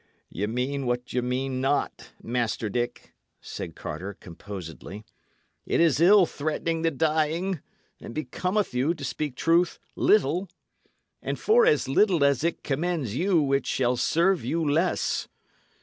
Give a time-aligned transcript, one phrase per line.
[0.31, 5.05] "Ye say what ye mean not, Master Dick," said Carter, composedly.
[5.67, 7.61] "It is ill threatening the dying,
[7.99, 10.49] and becometh you (to speak truth) little.
[11.21, 15.27] And for as little as it commends you, it shall serve you less.